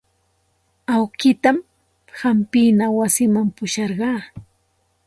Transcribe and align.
Awkiitan 0.95 1.57
hampina 2.21 2.85
wasiman 2.97 3.47
pusharqaa. 3.55 4.19